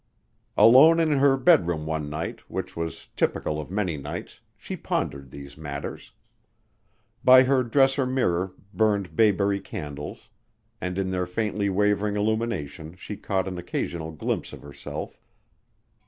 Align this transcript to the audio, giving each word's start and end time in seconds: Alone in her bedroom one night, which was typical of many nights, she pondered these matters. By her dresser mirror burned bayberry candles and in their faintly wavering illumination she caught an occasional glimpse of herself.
Alone 0.57 0.99
in 0.99 1.11
her 1.19 1.37
bedroom 1.37 1.85
one 1.85 2.09
night, 2.09 2.39
which 2.49 2.75
was 2.75 3.09
typical 3.15 3.61
of 3.61 3.69
many 3.69 3.97
nights, 3.97 4.39
she 4.57 4.75
pondered 4.75 5.29
these 5.29 5.55
matters. 5.55 6.11
By 7.23 7.43
her 7.43 7.61
dresser 7.61 8.07
mirror 8.07 8.55
burned 8.73 9.15
bayberry 9.15 9.59
candles 9.59 10.29
and 10.81 10.97
in 10.97 11.11
their 11.11 11.27
faintly 11.27 11.69
wavering 11.69 12.15
illumination 12.15 12.95
she 12.95 13.15
caught 13.15 13.47
an 13.47 13.59
occasional 13.59 14.11
glimpse 14.11 14.53
of 14.53 14.63
herself. 14.63 15.21